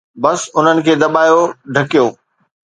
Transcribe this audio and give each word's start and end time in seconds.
بس 0.21 0.39
انهن 0.57 0.77
کي 0.85 0.93
دٻايو، 1.01 1.41
ڍڪيو. 1.73 2.05